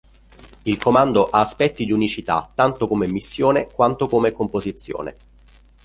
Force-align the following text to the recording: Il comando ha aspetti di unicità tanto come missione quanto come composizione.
Il 0.65 0.79
comando 0.79 1.29
ha 1.29 1.41
aspetti 1.41 1.85
di 1.85 1.91
unicità 1.91 2.49
tanto 2.55 2.87
come 2.87 3.05
missione 3.07 3.67
quanto 3.71 4.07
come 4.07 4.31
composizione. 4.31 5.15